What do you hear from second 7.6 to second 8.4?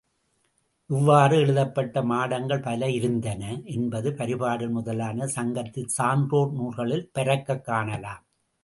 காணலாம்.